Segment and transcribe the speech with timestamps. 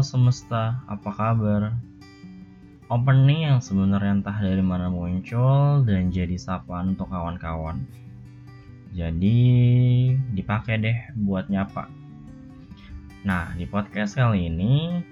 [0.00, 1.74] Semesta, apa kabar?
[2.88, 7.84] Opening yang sebenarnya entah dari mana muncul dan jadi sapaan untuk kawan-kawan.
[8.94, 9.38] Jadi
[10.32, 11.90] dipakai deh buat nyapa.
[13.26, 15.04] Nah, di podcast kali ini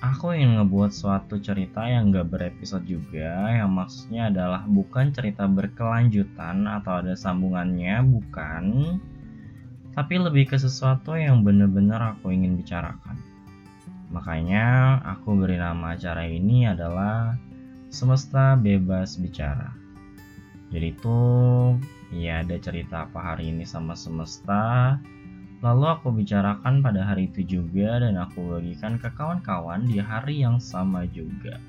[0.00, 6.64] aku ingin ngebuat suatu cerita yang gak berepisode juga yang maksudnya adalah bukan cerita berkelanjutan
[6.64, 8.64] atau ada sambungannya, bukan
[9.92, 13.31] tapi lebih ke sesuatu yang bener-bener aku ingin bicarakan.
[14.12, 17.32] Makanya aku beri nama acara ini adalah
[17.88, 19.72] Semesta Bebas Bicara.
[20.72, 21.18] Jadi itu
[22.12, 24.96] ya ada cerita apa hari ini sama semesta,
[25.60, 30.56] lalu aku bicarakan pada hari itu juga dan aku bagikan ke kawan-kawan di hari yang
[30.60, 31.60] sama juga.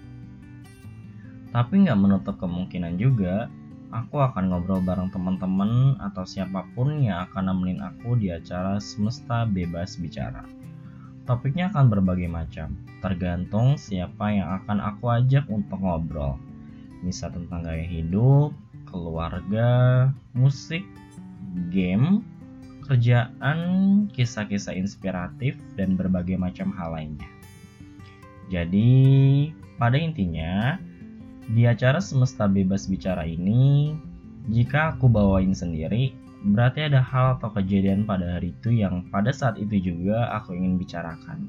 [1.52, 3.52] Tapi nggak menutup kemungkinan juga
[3.94, 9.45] aku akan ngobrol bareng teman-teman atau siapa pun yang akan nemenin aku di acara Semesta
[9.45, 10.62] Bebas Bicara.
[11.23, 16.35] Topiknya akan berbagai macam, tergantung siapa yang akan aku ajak untuk ngobrol.
[16.99, 18.52] Bisa tentang gaya hidup,
[18.91, 20.83] keluarga, musik,
[21.71, 22.27] game,
[22.83, 23.59] kerjaan,
[24.11, 27.29] kisah-kisah inspiratif, dan berbagai macam hal lainnya.
[28.51, 28.91] Jadi,
[29.79, 30.75] pada intinya,
[31.47, 33.95] di acara semesta bebas bicara ini,
[34.51, 36.11] jika aku bawain sendiri,
[36.44, 40.75] berarti ada hal atau kejadian pada hari itu yang pada saat itu juga aku ingin
[40.75, 41.47] bicarakan.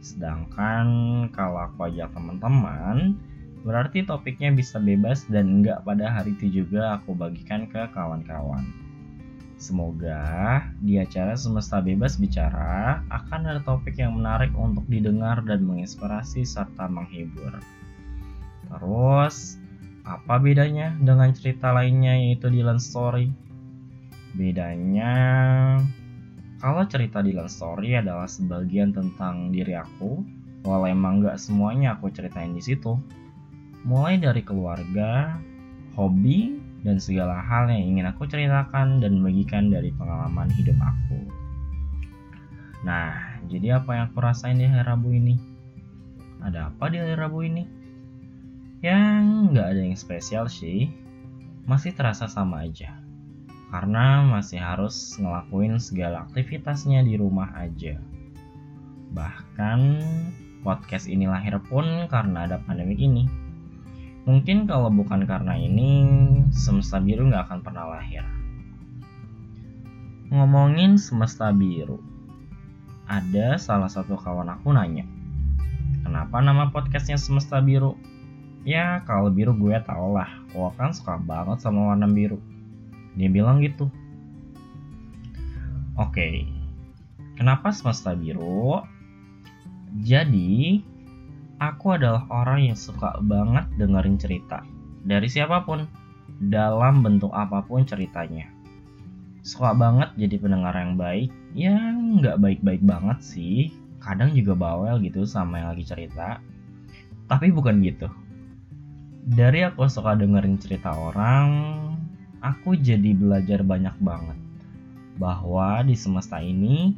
[0.00, 0.86] Sedangkan
[1.32, 3.20] kalau aku ajak teman-teman,
[3.64, 8.64] berarti topiknya bisa bebas dan enggak pada hari itu juga aku bagikan ke kawan-kawan.
[9.54, 16.44] Semoga di acara Semesta Bebas Bicara akan ada topik yang menarik untuk didengar dan menginspirasi
[16.44, 17.54] serta menghibur.
[18.68, 19.56] Terus,
[20.04, 23.43] apa bedanya dengan cerita lainnya yaitu Dylan Story?
[24.34, 25.14] Bedanya,
[26.58, 30.26] kalau cerita Dylan Story adalah sebagian tentang diri aku,
[30.66, 32.98] walau emang gak semuanya aku ceritain di situ.
[33.86, 35.38] Mulai dari keluarga,
[35.94, 41.20] hobi, dan segala hal yang ingin aku ceritakan dan bagikan dari pengalaman hidup aku.
[42.84, 45.38] Nah, jadi apa yang aku rasain di hari Rabu ini?
[46.44, 47.84] Ada apa di hari Rabu ini?
[48.84, 50.92] yang nggak ada yang spesial sih
[51.64, 52.92] masih terasa sama aja
[53.74, 57.98] karena masih harus ngelakuin segala aktivitasnya di rumah aja.
[59.10, 59.80] Bahkan
[60.62, 63.26] podcast ini lahir pun karena ada pandemi ini.
[64.30, 66.06] Mungkin kalau bukan karena ini
[66.54, 68.22] semesta biru nggak akan pernah lahir.
[70.30, 71.98] Ngomongin semesta biru
[73.10, 75.02] ada salah satu kawan aku nanya
[76.06, 77.98] kenapa nama podcastnya semesta biru?
[78.62, 82.38] Ya kalau biru gue tau lah, gue kan suka banget sama warna biru.
[83.14, 83.90] Dia bilang gitu.
[85.94, 86.42] Oke,
[87.38, 88.82] kenapa semesta biru?
[90.02, 90.82] Jadi,
[91.62, 94.66] aku adalah orang yang suka banget dengerin cerita
[95.06, 95.86] dari siapa pun,
[96.50, 98.50] dalam bentuk apa pun ceritanya.
[99.46, 103.70] Suka banget jadi pendengar yang baik, ya nggak baik-baik banget sih.
[104.02, 106.42] Kadang juga bawel gitu sama yang lagi cerita.
[107.30, 108.10] Tapi bukan gitu
[109.24, 111.48] dari aku suka dengerin cerita orang,
[112.44, 114.36] aku jadi belajar banyak banget
[115.16, 116.92] bahwa di semesta ini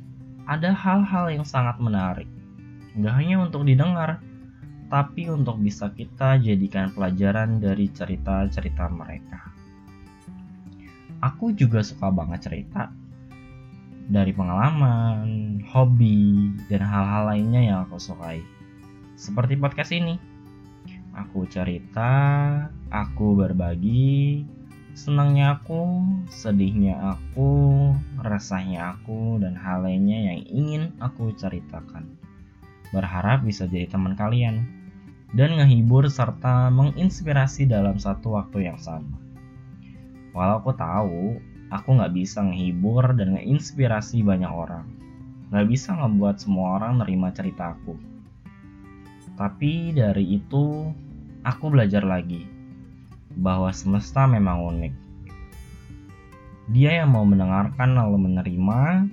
[0.50, 2.26] ada hal-hal yang sangat menarik.
[2.98, 4.18] Gak hanya untuk didengar,
[4.90, 9.54] tapi untuk bisa kita jadikan pelajaran dari cerita-cerita mereka.
[11.22, 12.90] Aku juga suka banget cerita
[14.06, 18.42] dari pengalaman, hobi, dan hal-hal lainnya yang aku sukai.
[19.18, 20.14] Seperti podcast ini
[21.16, 22.12] Aku cerita,
[22.92, 24.44] aku berbagi,
[24.96, 26.00] senangnya aku,
[26.32, 27.92] sedihnya aku,
[28.24, 32.16] resahnya aku, dan hal lainnya yang ingin aku ceritakan.
[32.96, 34.64] Berharap bisa jadi teman kalian
[35.36, 39.20] dan ngehibur serta menginspirasi dalam satu waktu yang sama.
[40.32, 44.88] Walau aku tahu aku nggak bisa ngehibur dan ngeinspirasi banyak orang,
[45.52, 48.00] nggak bisa ngebuat semua orang nerima cerita aku.
[49.36, 50.88] Tapi dari itu,
[51.44, 52.55] aku belajar lagi
[53.36, 54.94] bahwa semesta memang unik.
[56.72, 59.06] Dia yang mau mendengarkan lalu menerima,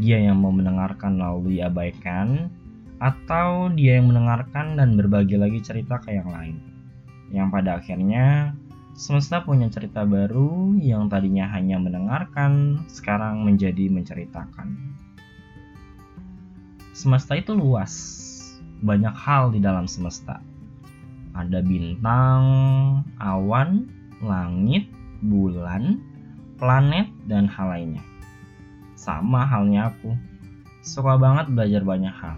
[0.00, 2.50] dia yang mau mendengarkan lalu diabaikan,
[2.98, 6.58] atau dia yang mendengarkan dan berbagi lagi cerita ke yang lain.
[7.30, 8.56] Yang pada akhirnya
[8.98, 14.74] semesta punya cerita baru yang tadinya hanya mendengarkan, sekarang menjadi menceritakan.
[16.98, 17.94] Semesta itu luas,
[18.82, 20.42] banyak hal di dalam semesta
[21.38, 22.42] ada bintang,
[23.22, 23.86] awan,
[24.18, 24.90] langit,
[25.22, 26.02] bulan,
[26.58, 28.02] planet, dan hal lainnya.
[28.98, 30.18] Sama halnya aku,
[30.82, 32.36] suka banget belajar banyak hal.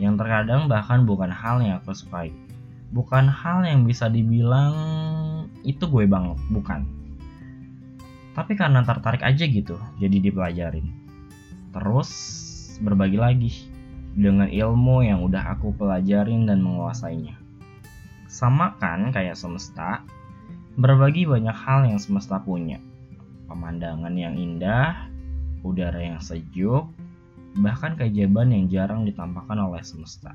[0.00, 2.34] yang terkadang bahkan bukan hal yang aku sukai.
[2.90, 4.74] Bukan hal yang bisa dibilang
[5.62, 6.82] itu gue banget, bukan.
[8.34, 10.90] Tapi karena tertarik aja gitu, jadi dipelajarin.
[11.70, 12.10] Terus
[12.82, 13.52] berbagi lagi
[14.12, 17.41] dengan ilmu yang udah aku pelajarin dan menguasainya.
[18.32, 20.00] Sama kan kayak semesta,
[20.80, 22.80] berbagi banyak hal yang semesta punya.
[23.44, 25.04] Pemandangan yang indah,
[25.60, 26.88] udara yang sejuk,
[27.60, 30.32] bahkan keajaiban yang jarang ditampakkan oleh semesta.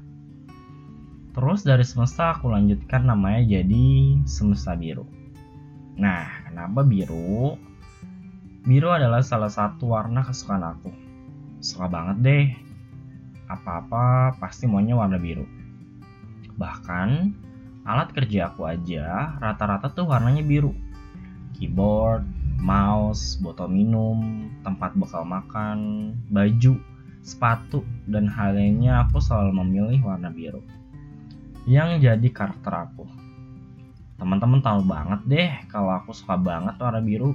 [1.33, 5.09] Terus dari semesta aku lanjutkan namanya jadi semesta biru.
[5.97, 7.57] Nah, kenapa biru?
[8.61, 10.93] Biru adalah salah satu warna kesukaan aku.
[11.65, 12.45] Suka banget deh.
[13.49, 15.49] Apa-apa pasti maunya warna biru.
[16.57, 17.09] Bahkan
[17.87, 20.75] alat kerja aku aja rata-rata tuh warnanya biru.
[21.55, 22.27] Keyboard,
[22.59, 26.75] mouse, botol minum, tempat bekal makan, baju,
[27.23, 27.81] sepatu,
[28.11, 30.61] dan hal lainnya aku selalu memilih warna biru.
[31.63, 33.07] Yang jadi karakter aku.
[34.19, 37.33] Teman-teman tahu banget deh kalau aku suka banget warna biru.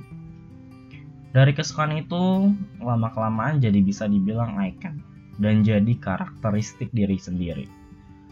[1.32, 2.52] Dari kesukaan itu,
[2.84, 5.00] lama-kelamaan jadi bisa dibilang icon
[5.40, 7.64] dan jadi karakteristik diri sendiri.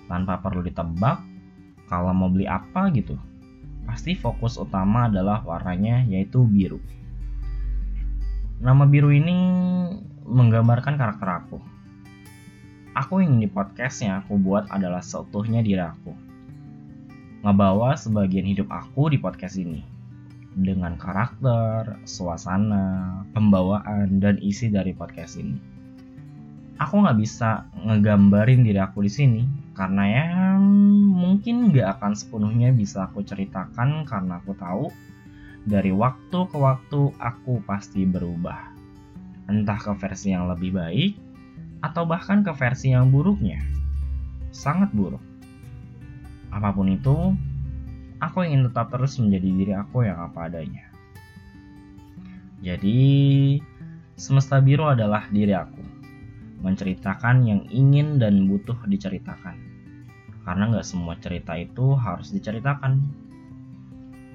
[0.05, 1.30] Tanpa perlu ditebak,
[1.90, 3.19] kalau mau beli apa gitu,
[3.82, 6.78] pasti fokus utama adalah warnanya yaitu biru.
[8.62, 9.34] Nama biru ini
[10.22, 11.58] menggambarkan karakter aku.
[12.94, 16.14] Aku ingin di podcast yang aku buat adalah seutuhnya diri aku.
[17.42, 19.82] Ngebawa sebagian hidup aku di podcast ini.
[20.54, 25.58] Dengan karakter, suasana, pembawaan, dan isi dari podcast ini.
[26.78, 29.42] Aku nggak bisa ngegambarin diri aku di sini
[29.75, 30.26] karena ya
[31.14, 34.90] mungkin nggak akan sepenuhnya bisa aku ceritakan karena aku tahu
[35.64, 38.70] dari waktu ke waktu aku pasti berubah
[39.50, 41.12] entah ke versi yang lebih baik
[41.82, 43.58] atau bahkan ke versi yang buruknya.
[44.55, 45.22] Sangat buruk.
[46.55, 47.34] Apa pun itu,
[48.23, 50.87] aku ingin tetap terus menjadi diri aku yang apa adanya.
[52.61, 53.00] Jadi,
[54.14, 55.81] semesta biru adalah diri aku.
[56.61, 59.57] Menceritakan yang ingin dan butuh diceritakan.
[60.45, 63.01] Karena nggak semua cerita itu harus diceritakan.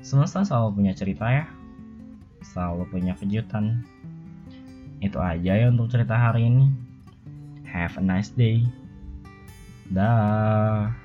[0.02, 1.46] Semesta selalu punya cerita ya.
[2.46, 3.86] Selalu punya kejutan
[5.04, 6.72] itu aja ya untuk cerita hari ini.
[7.70, 8.66] Have a nice day.
[9.92, 11.05] Dah.